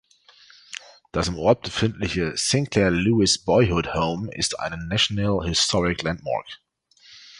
Das 1.11 1.27
im 1.27 1.35
Ort 1.37 1.61
befindliche 1.65 2.35
Sinclair 2.35 2.89
Lewis 2.89 3.37
Boyhood 3.37 3.93
Home 3.93 4.33
ist 4.33 4.57
eine 4.59 4.83
National 4.87 5.47
Historic 5.47 6.01
Landmark. 6.01 6.47